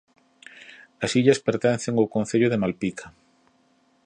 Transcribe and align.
As 1.05 1.11
illas 1.19 1.43
pertencen 1.47 1.93
ó 2.01 2.03
concello 2.15 2.47
de 2.51 2.61
Malpica. 2.63 3.07